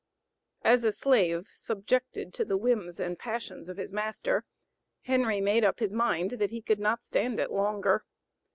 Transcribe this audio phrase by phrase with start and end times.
[0.63, 4.45] As a slave, subjected to the whims and passions of his master,
[5.03, 8.03] Henry made up his mind that he could not stand it longer.